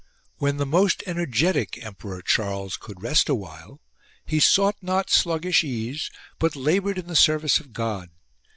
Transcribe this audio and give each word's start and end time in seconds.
When 0.37 0.57
the 0.57 0.65
most 0.65 1.03
energetic 1.05 1.77
Emperor 1.85 2.23
Charles 2.23 2.75
could 2.75 3.03
rest 3.03 3.29
awhile 3.29 3.81
he 4.25 4.39
sought 4.39 4.77
not 4.81 5.11
sluggish 5.11 5.61
case, 5.61 6.09
but 6.39 6.55
laboured 6.55 6.97
in 6.97 7.05
the 7.05 7.15
service 7.15 7.59
of 7.59 7.71
God. 7.71 8.09